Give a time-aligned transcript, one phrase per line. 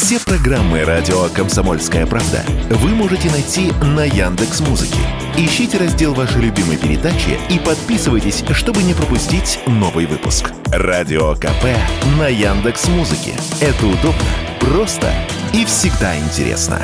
[0.00, 5.00] Все программы радио Комсомольская правда вы можете найти на Яндекс Музыке.
[5.36, 10.52] Ищите раздел вашей любимой передачи и подписывайтесь, чтобы не пропустить новый выпуск.
[10.66, 11.64] Радио КП
[12.16, 13.32] на Яндекс Музыке.
[13.60, 14.22] Это удобно,
[14.60, 15.12] просто
[15.52, 16.80] и всегда интересно.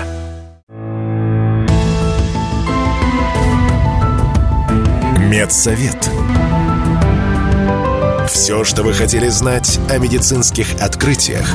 [5.20, 6.10] Медсовет.
[8.28, 11.54] Все, что вы хотели знать о медицинских открытиях,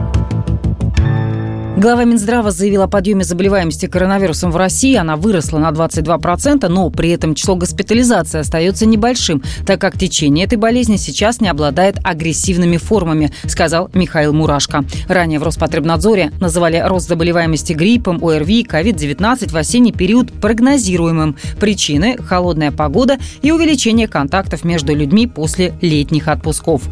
[1.81, 4.93] Глава Минздрава заявила о подъеме заболеваемости коронавирусом в России.
[4.93, 10.59] Она выросла на 22%, но при этом число госпитализации остается небольшим, так как течение этой
[10.59, 14.85] болезни сейчас не обладает агрессивными формами, сказал Михаил Мурашко.
[15.07, 21.35] Ранее в Роспотребнадзоре называли рост заболеваемости гриппом, ОРВИ, COVID-19 в осенний период прогнозируемым.
[21.59, 26.83] Причины– холодная погода и увеличение контактов между людьми после летних отпусков.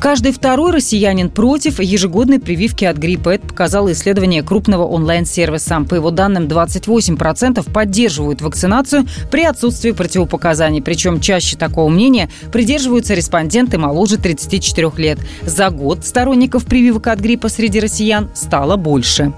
[0.00, 3.30] Каждый второй россиянин против ежегодной прививки от гриппа.
[3.30, 5.80] Это показало исследование крупного онлайн-сервиса.
[5.88, 10.82] По его данным, 28% поддерживают вакцинацию при отсутствии противопоказаний.
[10.82, 15.18] Причем чаще такого мнения придерживаются респонденты моложе 34 лет.
[15.42, 19.32] За год сторонников прививок от гриппа среди россиян стало больше.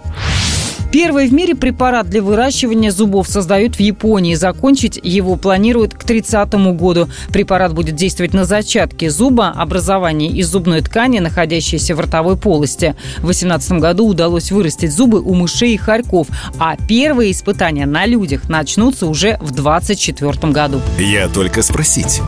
[0.93, 4.35] Первый в мире препарат для выращивания зубов создают в Японии.
[4.35, 7.09] Закончить его планируют к 30 году.
[7.29, 12.95] Препарат будет действовать на зачатке зуба, образование из зубной ткани, находящейся в ротовой полости.
[13.19, 18.49] В 2018 году удалось вырастить зубы у мышей и хорьков, а первые испытания на людях
[18.49, 20.81] начнутся уже в 2024 году.
[20.99, 22.23] Я только спросить.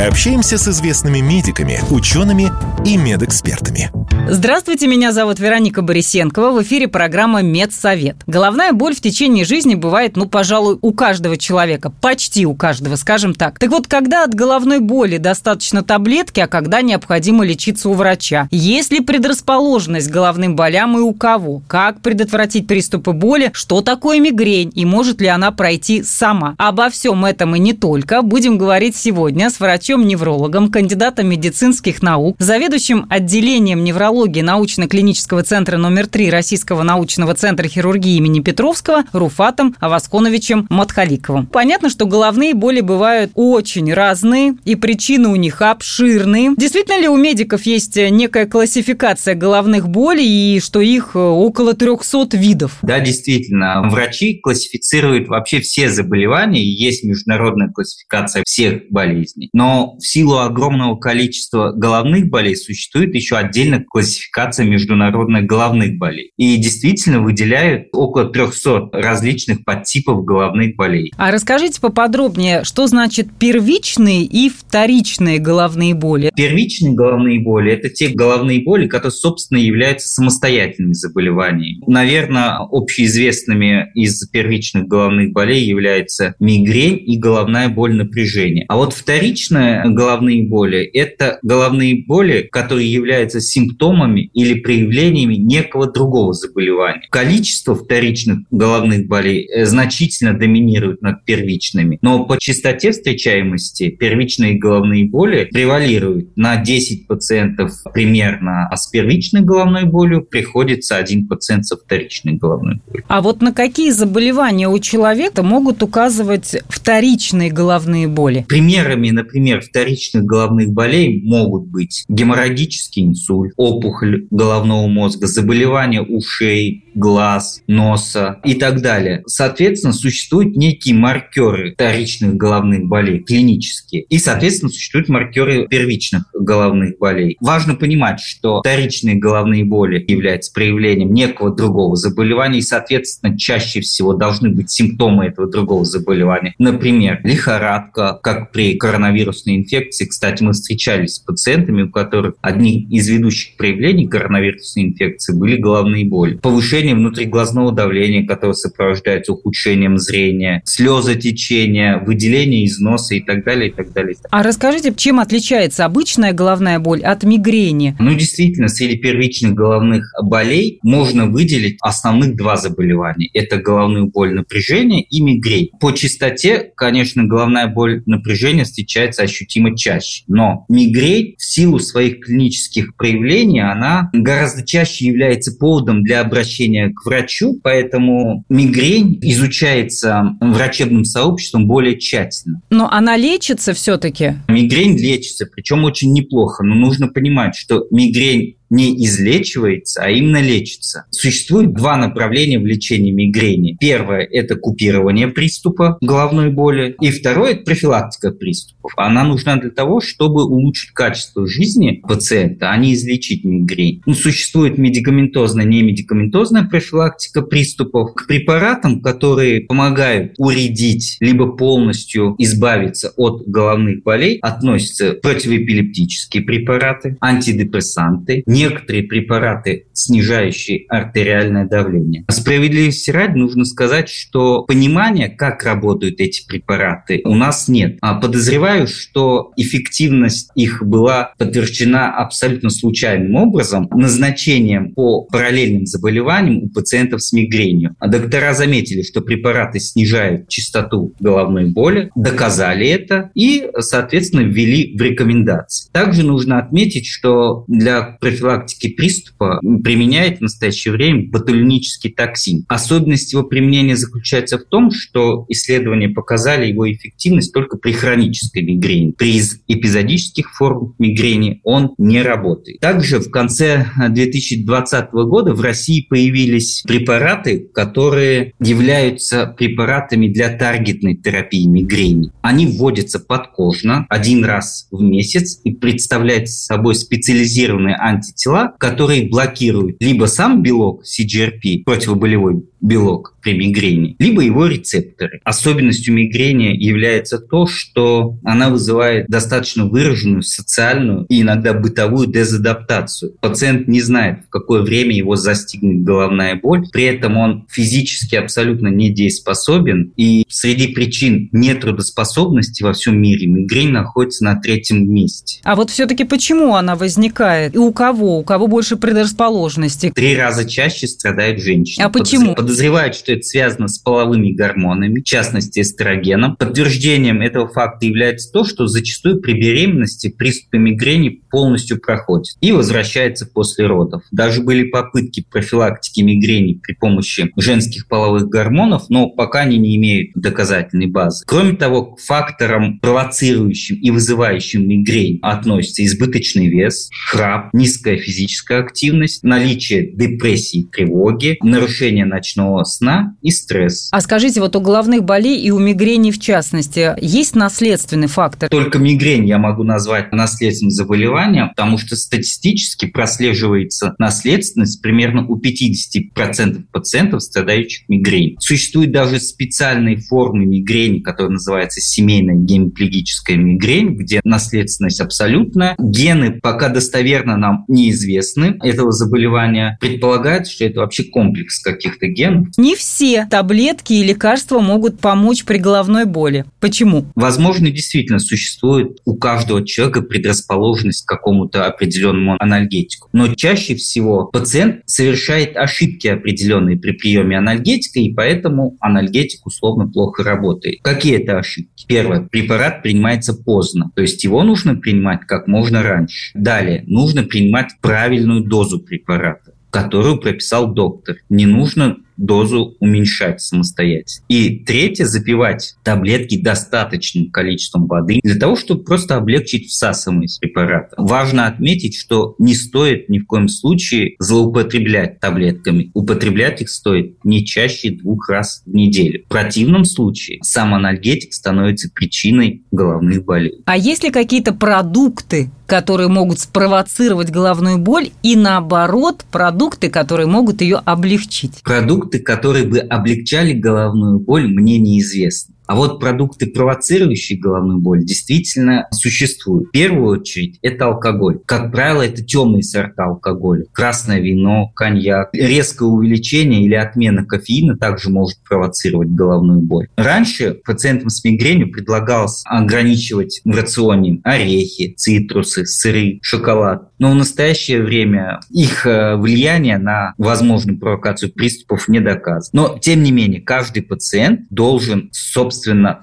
[0.00, 2.50] Общаемся с известными медиками, учеными
[2.84, 3.90] и медэкспертами.
[4.26, 6.50] Здравствуйте, меня зовут Вероника Борисенкова.
[6.50, 8.16] В эфире программа «Медсовет».
[8.26, 11.92] Головная боль в течение жизни бывает, ну, пожалуй, у каждого человека.
[12.00, 13.58] Почти у каждого, скажем так.
[13.58, 18.48] Так вот, когда от головной боли достаточно таблетки, а когда необходимо лечиться у врача?
[18.50, 21.60] Есть ли предрасположенность к головным болям и у кого?
[21.68, 23.50] Как предотвратить приступы боли?
[23.52, 24.72] Что такое мигрень?
[24.74, 26.54] И может ли она пройти сама?
[26.56, 33.06] Обо всем этом и не только будем говорить сегодня с врачом-неврологом, кандидатом медицинских наук, заведующим
[33.10, 40.66] отделением неврологии неврологии научно-клинического центра номер 3 Российского научного центра хирургии имени Петровского Руфатом Авасконовичем
[40.70, 41.46] Матхаликовым.
[41.46, 46.52] Понятно, что головные боли бывают очень разные, и причины у них обширные.
[46.56, 52.78] Действительно ли у медиков есть некая классификация головных болей, и что их около 300 видов?
[52.82, 53.82] Да, действительно.
[53.90, 59.50] Врачи классифицируют вообще все заболевания, и есть международная классификация всех болезней.
[59.52, 66.32] Но в силу огромного количества головных болей существует еще отдельно классификация классификация международных головных болей.
[66.36, 71.10] И действительно выделяют около 300 различных подтипов головных болей.
[71.16, 76.30] А расскажите поподробнее, что значит первичные и вторичные головные боли?
[76.36, 81.80] Первичные головные боли– это те головные боли, которые, собственно, являются самостоятельными заболеваниями.
[81.86, 88.66] Наверное, общеизвестными из первичных головных болей являются мигрень и головная боль напряжения.
[88.68, 95.90] А вот вторичные головные боли– это головные боли, которые являются симптомом симптомами или проявлениями некого
[95.90, 97.02] другого заболевания.
[97.10, 105.06] Количество вторичных головных болей э, значительно доминирует над первичными, но по частоте встречаемости первичные головные
[105.06, 111.76] боли превалируют на 10 пациентов примерно, а с первичной головной болью приходится один пациент со
[111.76, 113.04] вторичной головной болью.
[113.08, 118.44] А вот на какие заболевания у человека могут указывать вторичные головные боли?
[118.48, 123.52] Примерами, например, вторичных головных болей могут быть геморрагический инсульт,
[123.84, 129.22] опухоль головного мозга, заболевания ушей, глаз, носа и так далее.
[129.26, 134.02] Соответственно, существуют некие маркеры вторичных головных болей, клинические.
[134.02, 137.36] И, соответственно, существуют маркеры первичных головных болей.
[137.40, 144.14] Важно понимать, что вторичные головные боли являются проявлением некого другого заболевания, и, соответственно, чаще всего
[144.14, 146.54] должны быть симптомы этого другого заболевания.
[146.58, 150.06] Например, лихорадка, как при коронавирусной инфекции.
[150.06, 155.56] Кстати, мы встречались с пациентами, у которых одни из ведущих проявлений проявлений коронавирусной инфекции были
[155.56, 156.34] головные боли.
[156.34, 163.72] Повышение внутриглазного давления, которое сопровождается ухудшением зрения, слезотечение, выделение из носа и так далее, и
[163.72, 164.16] так далее.
[164.30, 167.96] А расскажите, чем отличается обычная головная боль от мигрени?
[167.98, 173.28] Ну, действительно, среди первичных головных болей можно выделить основных два заболевания.
[173.34, 175.70] Это головную боль напряжения и мигрень.
[175.80, 180.24] По частоте, конечно, головная боль напряжения встречается ощутимо чаще.
[180.28, 187.04] Но мигрень в силу своих клинических проявлений, она гораздо чаще является поводом для обращения к
[187.06, 192.60] врачу, поэтому мигрень изучается врачебным сообществом более тщательно.
[192.70, 194.34] Но она лечится все-таки?
[194.48, 196.62] Мигрень лечится, причем очень неплохо.
[196.64, 201.04] Но нужно понимать, что мигрень не излечивается, а именно лечится.
[201.10, 203.76] Существует два направления в лечении мигрени.
[203.80, 206.96] Первое– это купирование приступа головной боли.
[207.00, 208.92] И второе– это профилактика приступов.
[208.96, 214.02] Она нужна для того, чтобы улучшить качество жизни пациента, а не излечить мигрень.
[214.06, 218.14] Ну, существует медикаментозная, немедикаментозная профилактика приступов.
[218.14, 228.42] К препаратам, которые помогают уредить либо полностью избавиться от головных болей, относятся противоэпилептические препараты, антидепрессанты,
[228.70, 232.24] некоторые препараты, снижающие артериальное давление.
[232.30, 237.98] Справедливости ради нужно сказать, что понимания, как работают эти препараты, у нас нет.
[238.00, 246.68] А подозреваю, что эффективность их была подтверждена абсолютно случайным образом назначением по параллельным заболеваниям у
[246.68, 247.96] пациентов с мигренью.
[247.98, 255.00] А доктора заметили, что препараты снижают частоту головной боли, доказали это и, соответственно, ввели в
[255.00, 255.90] рекомендации.
[255.92, 262.64] Также нужно отметить, что для профилактики профилактики приступа применяет в настоящее время ботулинический токсин.
[262.68, 269.12] Особенность его применения заключается в том, что исследования показали его эффективность только при хронической мигрени.
[269.12, 272.80] При эпизодических формах мигрени он не работает.
[272.80, 281.66] Также в конце 2020 года в России появились препараты, которые являются препаратами для таргетной терапии
[281.66, 282.30] мигрени.
[282.42, 289.96] Они вводятся подкожно один раз в месяц и представляют собой специализированные анти антитела, которые блокируют
[290.00, 295.40] либо сам белок CGRP, противоболевой белок при мигрени, либо его рецепторы.
[295.44, 303.36] Особенностью мигрени является то, что она вызывает достаточно выраженную социальную и иногда бытовую дезадаптацию.
[303.40, 308.88] Пациент не знает, в какое время его застигнет головная боль, при этом он физически абсолютно
[308.88, 315.60] недееспособен, и среди причин нетрудоспособности во всем мире мигрень находится на третьем месте.
[315.64, 317.74] А вот все-таки почему она возникает?
[317.74, 318.23] И у кого?
[318.24, 320.10] У кого больше предрасположенности?
[320.14, 322.02] Три раза чаще страдают женщины.
[322.04, 322.54] А почему?
[322.54, 326.56] подозревают, что это связано с половыми гормонами, в частности эстрогеном.
[326.56, 333.44] Подтверждением этого факта является то, что зачастую при беременности приступы мигрени полностью проходят и возвращаются
[333.44, 334.22] после родов.
[334.30, 340.30] Даже были попытки профилактики мигрени при помощи женских половых гормонов, но пока они не имеют
[340.34, 341.44] доказательной базы.
[341.46, 349.42] Кроме того, к факторам, провоцирующим и вызывающим мигрень относятся избыточный вес, храп, низкая физическая активность,
[349.42, 354.08] наличие депрессии тревоги, нарушение ночного сна и стресс.
[354.12, 358.68] А скажите, вот у головных болей и у мигрени в частности есть наследственный фактор?
[358.68, 366.84] Только мигрень я могу назвать наследственным заболеванием, потому что статистически прослеживается наследственность примерно у 50%
[366.92, 368.56] пациентов, страдающих мигрень.
[368.58, 375.94] Существуют даже специальные формы мигрени, которые называются семейная гемиплегическая мигрень, где наследственность абсолютная.
[375.98, 379.96] Гены пока достоверно нам неизвестны этого заболевания.
[380.00, 382.68] Предполагается, что это вообще комплекс каких-то генов.
[382.76, 386.64] Не все таблетки и лекарства могут помочь при головной боли.
[386.80, 387.26] Почему?
[387.34, 393.28] Возможно, действительно существует у каждого человека предрасположенность к какому-то определенному анальгетику.
[393.32, 400.42] Но чаще всего пациент совершает ошибки определенные при приеме анальгетика, и поэтому анальгетик условно плохо
[400.42, 401.00] работает.
[401.02, 402.04] Какие это ошибки?
[402.06, 402.40] Первое.
[402.40, 406.50] Препарат принимается поздно, то есть его нужно принимать как можно раньше.
[406.54, 407.04] Далее.
[407.06, 411.36] Нужно принимать правильную дозу препарата которую прописал доктор.
[411.48, 414.44] Не нужно дозу уменьшать самостоятельно.
[414.48, 421.14] И третье, запивать таблетки достаточным количеством воды для того, чтобы просто облегчить всасывание препарата.
[421.16, 426.10] Важно отметить, что не стоит ни в коем случае злоупотреблять таблетками.
[426.14, 429.44] Употреблять их стоит не чаще двух раз в неделю.
[429.44, 433.82] В противном случае сам анальгетик становится причиной головных болей.
[433.86, 440.80] А есть ли какие-то продукты, которые могут спровоцировать головную боль, и наоборот, продукты, которые могут
[440.80, 441.80] ее облегчить?
[442.24, 445.74] Продукты, которые бы облегчали головную боль, мне неизвестны.
[445.86, 449.88] А вот продукты, провоцирующие головную боль, действительно существуют.
[449.88, 451.60] В первую очередь это алкоголь.
[451.66, 453.84] Как правило, это темные сорта алкоголя.
[453.92, 455.50] Красное вино, коньяк.
[455.52, 460.08] Резкое увеличение или отмена кофеина также может провоцировать головную боль.
[460.16, 467.10] Раньше пациентам с мигренью предлагалось ограничивать в рационе орехи, цитрусы, сыры, шоколад.
[467.18, 472.70] Но в настоящее время их э, влияние на возможную провокацию приступов не доказано.
[472.72, 475.73] Но, тем не менее, каждый пациент должен, собственно,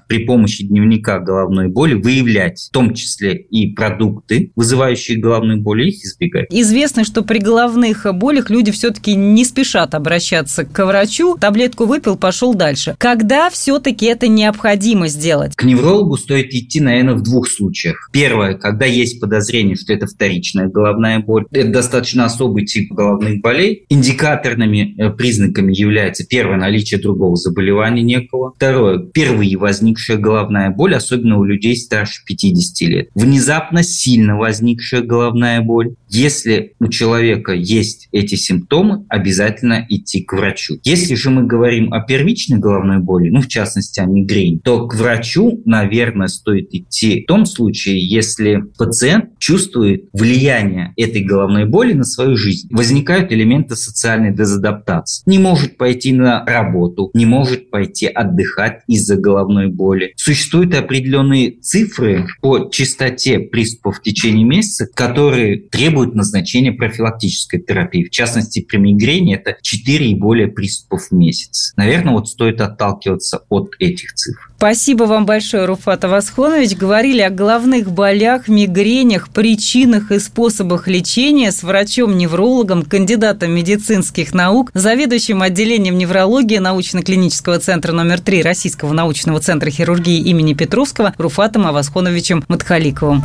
[0.08, 5.88] при помощи дневника головной боли выявлять в том числе и продукты, вызывающие головную боль, и
[5.88, 6.46] их избегать.
[6.50, 11.36] Известно, что при головных болях люди все-таки не спешат обращаться к врачу.
[11.38, 12.94] Таблетку выпил, пошел дальше.
[12.98, 15.54] Когда все-таки это необходимо сделать?
[15.56, 18.08] К неврологу стоит идти, наверное, в двух случаях.
[18.12, 21.46] Первое, когда есть подозрение, что это вторичная головная боль.
[21.50, 23.86] Это достаточно особый тип головных болей.
[23.88, 28.52] Индикаторными э, признаками является первое наличие другого заболевания некого.
[28.56, 28.98] Второе,
[29.42, 33.08] впервые возникшая головная боль, особенно у людей старше 50 лет.
[33.14, 35.94] Внезапно сильно возникшая головная боль.
[36.08, 40.76] Если у человека есть эти симптомы, обязательно идти к врачу.
[40.84, 44.94] Если же мы говорим о первичной головной боли, ну, в частности, о мигрени, то к
[44.94, 52.04] врачу, наверное, стоит идти в том случае, если пациент чувствует влияние этой головной боли на
[52.04, 52.68] свою жизнь.
[52.70, 55.22] Возникают элементы социальной дезадаптации.
[55.26, 60.12] Не может пойти на работу, не может пойти отдыхать из-за головной боли.
[60.16, 68.04] Существуют определенные цифры по частоте приступов в течение месяца, которые требуют назначения профилактической терапии.
[68.04, 71.72] В частности, при мигрени это 4 и более приступов в месяц.
[71.76, 74.51] Наверное, вот стоит отталкиваться от этих цифр.
[74.62, 76.76] Спасибо вам большое, Руфат Авасхонович.
[76.76, 85.42] Говорили о головных болях, мигренях, причинах и способах лечения с врачом-неврологом, кандидатом медицинских наук, заведующим
[85.42, 93.24] отделением неврологии научно-клинического центра номер 3 Российского научного центра хирургии имени Петровского Руфатом Авасхоновичем Матхаликовым.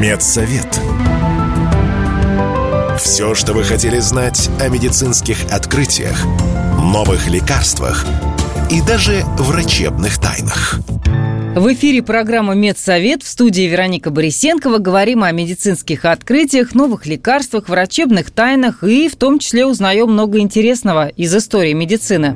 [0.00, 0.80] Медсовет.
[2.98, 6.24] Все, что вы хотели знать о медицинских открытиях,
[6.82, 8.04] новых лекарствах
[8.68, 10.80] и даже врачебных тайнах.
[11.54, 14.78] В эфире программа «Медсовет» в студии Вероника Борисенкова.
[14.78, 21.08] Говорим о медицинских открытиях, новых лекарствах, врачебных тайнах и в том числе узнаем много интересного
[21.08, 22.34] из истории медицины.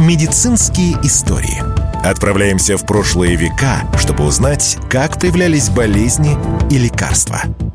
[0.00, 1.62] Медицинские истории.
[2.04, 6.36] Отправляемся в прошлые века, чтобы узнать, как появлялись болезни
[6.70, 7.42] и лекарства–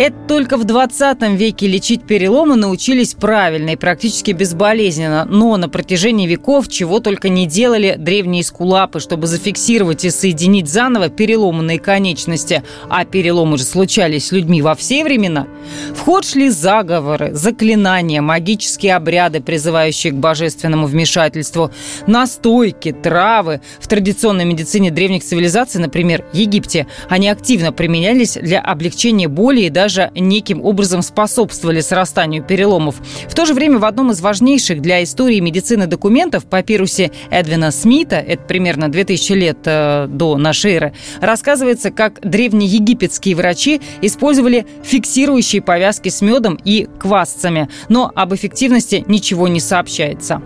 [0.00, 5.26] это только в 20 веке лечить переломы научились правильно и практически безболезненно.
[5.26, 11.10] Но на протяжении веков чего только не делали древние скулапы, чтобы зафиксировать и соединить заново
[11.10, 12.62] переломанные конечности.
[12.88, 15.46] А переломы же случались с людьми во все времена.
[15.94, 21.72] В ход шли заговоры, заклинания, магические обряды, призывающие к божественному вмешательству,
[22.06, 23.60] настойки, травы.
[23.78, 29.89] В традиционной медицине древних цивилизаций, например, Египте, они активно применялись для облегчения боли и даже
[30.14, 32.96] неким образом способствовали срастанию переломов.
[33.28, 38.16] В то же время в одном из важнейших для истории медицины документов, папирусе Эдвина Смита,
[38.16, 46.08] это примерно 2000 лет э, до нашей эры, рассказывается, как древнеегипетские врачи использовали фиксирующие повязки
[46.08, 50.42] с медом и квасцами, но об эффективности ничего не сообщается.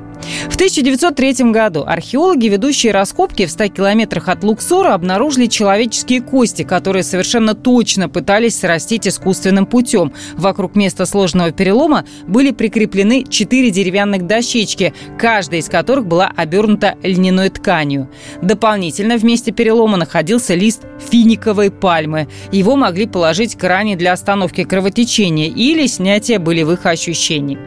[0.48, 7.02] В 1903 году археологи, ведущие раскопки в 100 километрах от Луксора, обнаружили человеческие кости, которые
[7.02, 10.12] совершенно точно пытались срастить искусственным путем.
[10.34, 17.50] Вокруг места сложного перелома были прикреплены четыре деревянных дощечки, каждая из которых была обернута льняной
[17.50, 18.08] тканью.
[18.40, 22.28] Дополнительно в месте перелома находился лист финиковой пальмы.
[22.52, 27.58] Его могли положить к ране для остановки кровотечения или снятия болевых ощущений.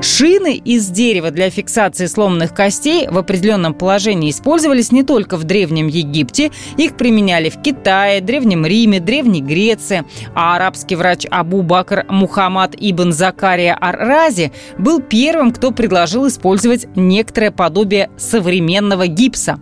[0.00, 5.44] Шины из дерева для фиксации фиксации сломанных костей в определенном положении использовались не только в
[5.44, 10.04] Древнем Египте, их применяли в Китае, Древнем Риме, Древней Греции,
[10.34, 17.50] а арабский врач Абу Бакр Мухаммад ибн Закария Ар-Рази был первым, кто предложил использовать некоторое
[17.50, 19.58] подобие современного гипса.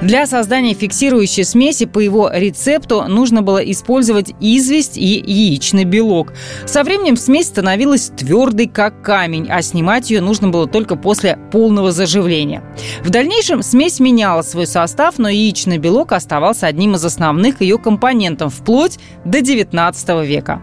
[0.00, 6.32] Для создания фиксирующей смеси по его рецепту нужно было использовать известь и яичный белок.
[6.66, 11.92] Со временем смесь становилась твердой, как камень, а снимать ее нужно было только после полного
[11.92, 12.62] заживления.
[13.02, 18.54] В дальнейшем смесь меняла свой состав, но яичный белок оставался одним из основных ее компонентов
[18.54, 20.62] вплоть до 19 века.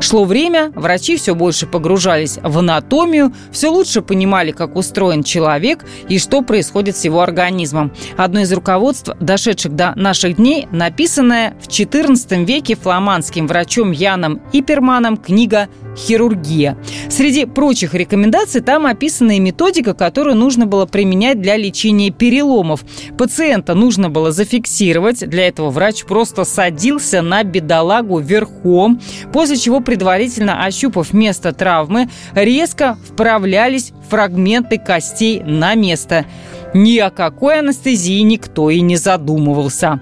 [0.00, 6.18] Шло время, врачи все больше погружались в анатомию, все лучше понимали, как устроен человек и
[6.18, 7.92] что происходит с его организмом.
[8.16, 15.16] Одно из руководств, дошедших до наших дней, написанная в XIV веке фламандским врачом Яном Иперманом
[15.16, 15.68] книга
[16.00, 16.76] хирургия.
[17.08, 22.84] Среди прочих рекомендаций там описана и методика, которую нужно было применять для лечения переломов.
[23.18, 25.28] Пациента нужно было зафиксировать.
[25.28, 29.00] Для этого врач просто садился на бедолагу верхом,
[29.32, 36.26] после чего, предварительно ощупав место травмы, резко вправлялись фрагменты костей на место.
[36.72, 40.00] Ни о какой анестезии никто и не задумывался.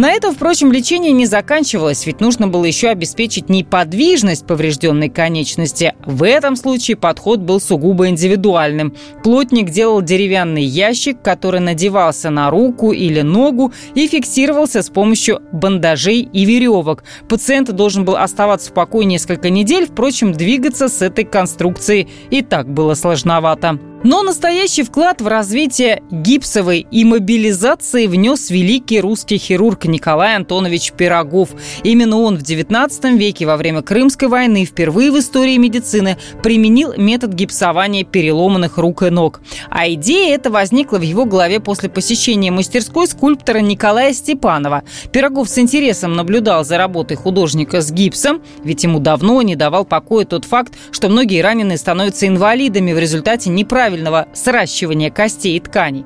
[0.00, 5.92] На этом, впрочем, лечение не заканчивалось, ведь нужно было еще обеспечить неподвижность поврежденной конечности.
[6.06, 8.96] В этом случае подход был сугубо индивидуальным.
[9.22, 16.22] Плотник делал деревянный ящик, который надевался на руку или ногу и фиксировался с помощью бандажей
[16.22, 17.04] и веревок.
[17.28, 22.72] Пациент должен был оставаться в покое несколько недель, впрочем, двигаться с этой конструкцией и так
[22.72, 23.78] было сложновато.
[24.02, 31.50] Но настоящий вклад в развитие гипсовой иммобилизации внес великий русский хирург Николай Антонович Пирогов.
[31.82, 37.34] Именно он в XIX веке во время Крымской войны впервые в истории медицины применил метод
[37.34, 39.42] гипсования переломанных рук и ног.
[39.68, 44.82] А идея эта возникла в его голове после посещения мастерской скульптора Николая Степанова.
[45.12, 50.24] Пирогов с интересом наблюдал за работой художника с гипсом, ведь ему давно не давал покоя
[50.24, 56.04] тот факт, что многие раненые становятся инвалидами в результате неправильного правильного сращивания костей и тканей.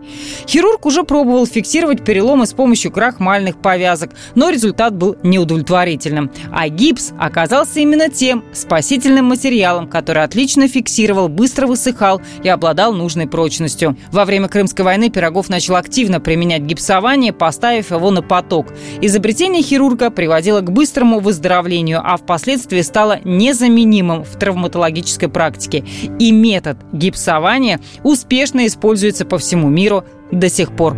[0.48, 6.30] Хирург уже пробовал фиксировать переломы с помощью крахмальных повязок, но результат был неудовлетворительным.
[6.50, 13.26] А гипс оказался именно тем спасительным материалом, который отлично фиксировал, быстро высыхал и обладал нужной
[13.26, 13.98] прочностью.
[14.10, 18.68] Во время Крымской войны Пирогов начал активно применять гипсование, поставив его на поток.
[19.02, 25.84] Изобретение хирурга приводило к быстрому выздоровлению, а впоследствии стало незаменимым в травматологической практике.
[26.18, 30.96] И метод гипсования успешно используется по всему миру до сих пор.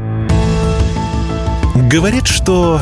[1.91, 2.81] Говорит, что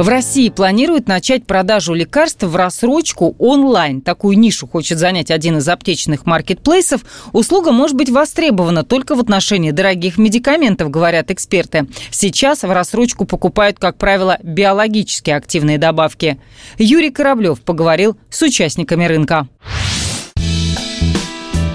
[0.00, 4.00] в России планируют начать продажу лекарств в рассрочку онлайн.
[4.00, 7.02] Такую нишу хочет занять один из аптечных маркетплейсов.
[7.34, 11.86] Услуга может быть востребована только в отношении дорогих медикаментов, говорят эксперты.
[12.10, 16.40] Сейчас в рассрочку покупают, как правило, биологически активные добавки.
[16.78, 19.48] Юрий Кораблев поговорил с участниками рынка.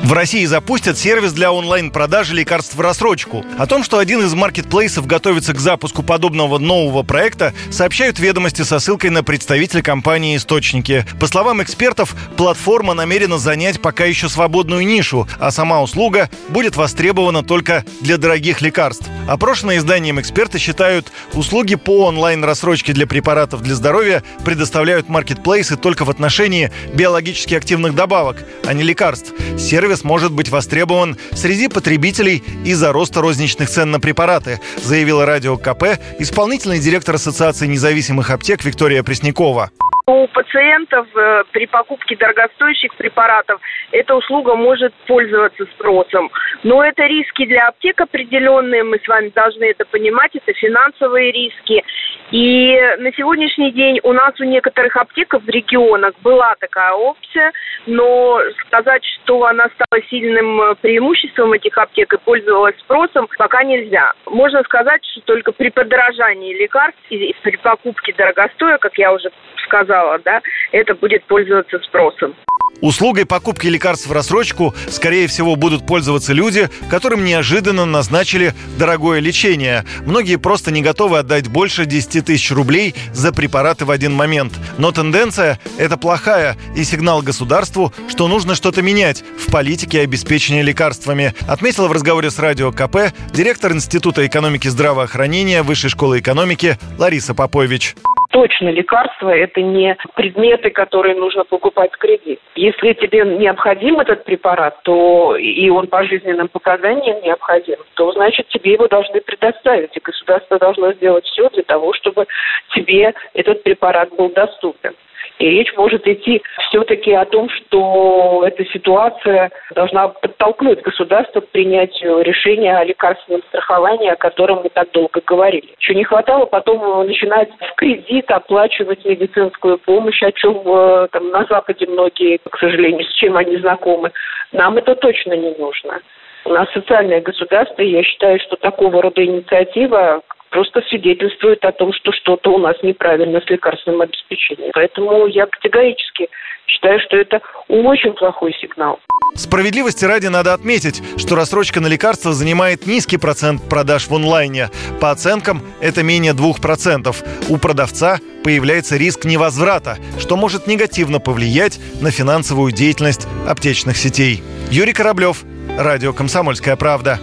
[0.05, 3.43] В России запустят сервис для онлайн-продажи лекарств в рассрочку.
[3.57, 8.77] О том, что один из маркетплейсов готовится к запуску подобного нового проекта, сообщают ведомости со
[8.77, 11.07] ссылкой на представителя компании «Источники».
[11.19, 17.41] По словам экспертов, платформа намерена занять пока еще свободную нишу, а сама услуга будет востребована
[17.41, 19.08] только для дорогих лекарств.
[19.27, 26.12] Опрошенные изданием эксперты считают, услуги по онлайн-рассрочке для препаратов для здоровья предоставляют маркетплейсы только в
[26.12, 29.34] отношении биологически активных добавок, а не лекарств.
[29.58, 35.58] Сервис сервис может быть востребован среди потребителей из-за роста розничных цен на препараты, заявила радио
[35.58, 39.69] КП исполнительный директор Ассоциации независимых аптек Виктория Преснякова.
[40.08, 43.60] У пациентов э, при покупке дорогостоящих препаратов
[43.91, 46.29] эта услуга может пользоваться спросом.
[46.63, 51.84] Но это риски для аптек определенные, мы с вами должны это понимать, это финансовые риски.
[52.31, 57.51] И на сегодняшний день у нас у некоторых аптеков в регионах была такая опция,
[57.85, 64.13] но сказать, что она стала сильным э, преимуществом этих аптек и пользовалась спросом, пока нельзя.
[64.25, 69.29] Можно сказать, что только при подорожании лекарств и при покупке дорогостоя, как я уже
[69.65, 72.35] сказала, да, это будет пользоваться спросом.
[72.81, 79.85] Услугой покупки лекарств в рассрочку, скорее всего, будут пользоваться люди, которым неожиданно назначили дорогое лечение.
[80.05, 84.54] Многие просто не готовы отдать больше 10 тысяч рублей за препараты в один момент.
[84.78, 91.34] Но тенденция– это плохая и сигнал государству, что нужно что-то менять в политике обеспечения лекарствами,
[91.47, 97.95] отметила в разговоре с Радио КП директор Института экономики здравоохранения Высшей школы экономики Лариса Попович
[98.36, 102.41] точно лекарства– это не предметы, которые нужно покупать в кредит.
[102.56, 108.74] Если тебе необходим этот препарат, то и он по жизненным показаниям необходим, то значит тебе
[108.74, 112.26] его должны предоставить, и государство должно сделать все для того, чтобы
[112.74, 114.93] тебе этот препарат был доступен.
[115.39, 122.21] И речь может идти все-таки о том, что эта ситуация должна подтолкнуть государство к принятию
[122.21, 125.74] решения о лекарственном страховании, о котором мы так долго говорили.
[125.80, 131.45] Еще не хватало потом начинать в кредит оплачивать медицинскую помощь, о чем э, там, на
[131.50, 134.12] Западе многие, к сожалению, с чем они знакомы.
[134.52, 136.00] Нам это точно не нужно.
[136.45, 140.21] У нас социальное государство, и я считаю, что такого рода инициатива,
[140.56, 144.72] просто свидетельствует о том, что что-то у нас неправильно с лекарственным обеспечением.
[144.74, 146.30] Поэтому я категорически
[146.65, 149.00] считаю, что это очень плохой сигнал.
[149.36, 154.70] Справедливости ради надо отметить, что рассрочка на лекарства занимает низкий процент продаж в онлайне.
[155.02, 157.13] По оценкам, это менее 2%.
[157.50, 164.41] У продавца появляется риск невозврата, что может негативно повлиять на финансовую деятельность аптечных сетей.
[164.72, 165.44] Юрий Кораблев,
[165.78, 167.20] Радио «Комсомольская правда».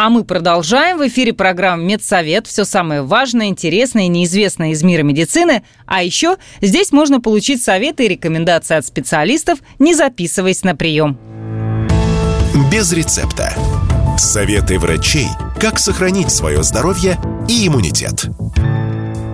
[0.00, 0.98] А мы продолжаем.
[0.98, 2.46] В эфире программа «Медсовет».
[2.46, 5.64] Все самое важное, интересное и неизвестное из мира медицины.
[5.86, 11.18] А еще здесь можно получить советы и рекомендации от специалистов, не записываясь на прием.
[12.70, 13.52] Без рецепта.
[14.16, 15.26] Советы врачей,
[15.58, 18.26] как сохранить свое здоровье и иммунитет.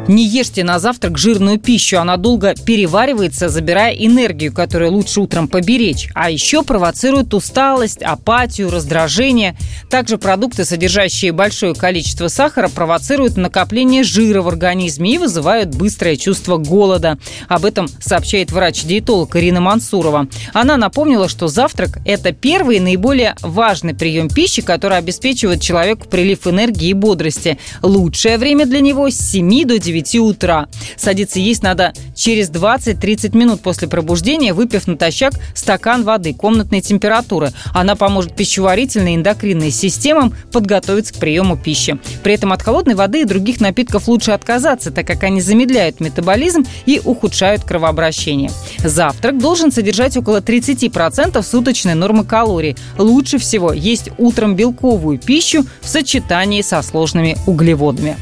[0.07, 6.09] Не ешьте на завтрак жирную пищу, она долго переваривается, забирая энергию, которую лучше утром поберечь.
[6.15, 9.57] А еще провоцирует усталость, апатию, раздражение.
[9.89, 16.59] Также продукты, содержащие большое количество сахара, провоцируют накопление жира в организме и вызывают быстрое чувство
[16.59, 17.19] голода.
[17.49, 20.29] Об этом сообщает врач-диетолог Ирина Мансурова.
[20.53, 26.47] Она напомнила, что завтрак– это первый и наиболее важный прием пищи, который обеспечивает человеку прилив
[26.47, 27.59] энергии и бодрости.
[27.81, 30.69] Лучшее время для него с 7 до 9 9 утра.
[30.97, 37.53] Садиться есть надо через 20-30 минут после пробуждения, выпив натощак стакан воды комнатной температуры.
[37.73, 41.99] Она поможет пищеварительной и эндокринной системам подготовиться к приему пищи.
[42.23, 46.65] При этом от холодной воды и других напитков лучше отказаться, так как они замедляют метаболизм
[46.87, 48.51] и ухудшают кровообращение.
[48.79, 52.77] Завтрак должен содержать около 30% суточной нормы калорий.
[52.99, 58.17] Лучше всего есть утром белковую пищу в сочетании со сложными углеводами.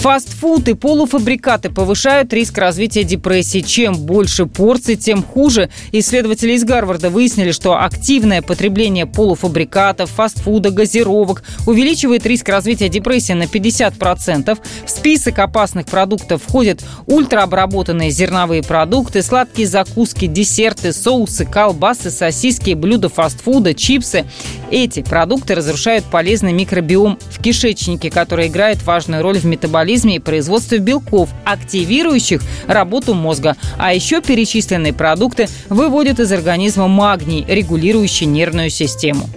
[0.00, 3.60] Фастфуд и полуфабрикаты повышают риск развития депрессии.
[3.60, 5.68] Чем больше порций, тем хуже.
[5.92, 13.42] Исследователи из Гарварда выяснили, что активное потребление полуфабрикатов, фастфуда, газировок увеличивает риск развития депрессии на
[13.42, 14.58] 50%.
[14.86, 23.10] В список опасных продуктов входят ультраобработанные зерновые продукты, сладкие закуски, десерты, соусы, колбасы, сосиски, блюда
[23.10, 24.24] фастфуда, чипсы.
[24.70, 30.78] Эти продукты разрушают полезный микробиом в кишечнике, который играет важную роль в метаболизме и производстве
[30.78, 33.56] белков, активирующих работу мозга.
[33.78, 39.28] А еще перечисленные продукты выводят из организма магний, регулирующий нервную систему.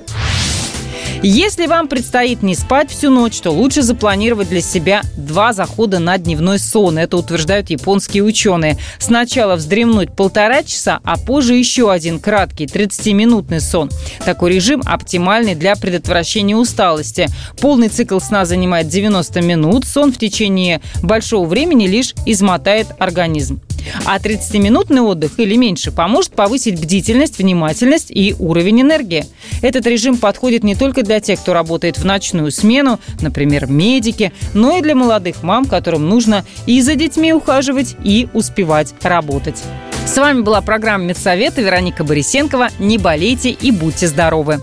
[1.25, 6.17] Если вам предстоит не спать всю ночь, то лучше запланировать для себя два захода на
[6.17, 6.97] дневной сон.
[6.97, 8.77] Это утверждают японские ученые.
[8.99, 13.89] Сначала вздремнуть полтора часа, а позже еще один краткий 30-минутный сон.
[14.25, 17.29] Такой режим оптимальный для предотвращения усталости.
[17.57, 19.85] Полный цикл сна занимает 90 минут.
[19.85, 23.61] Сон в течение большого времени лишь измотает организм.
[24.05, 29.25] А 30-минутный отдых или меньше поможет повысить бдительность, внимательность и уровень энергии.
[29.61, 34.77] Этот режим подходит не только для тех, кто работает в ночную смену, например, медики, но
[34.77, 39.61] и для молодых мам, которым нужно и за детьми ухаживать, и успевать работать.
[40.05, 42.69] С вами была программа «Медсовета» Вероника Борисенкова.
[42.79, 44.59] Не болейте и будьте здоровы!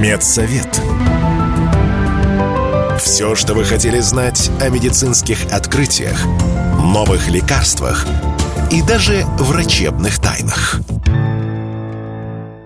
[0.00, 0.79] Медсовет.
[3.02, 6.24] Все, что вы хотели знать о медицинских открытиях,
[6.78, 8.06] новых лекарствах
[8.70, 10.80] и даже врачебных тайнах–